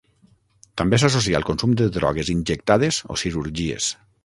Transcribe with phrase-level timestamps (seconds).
[0.81, 3.95] També s'associa al consum de drogues injectades o cirurgies.